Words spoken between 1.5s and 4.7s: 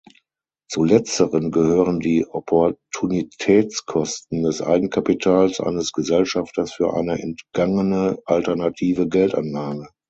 gehören die Opportunitätskosten des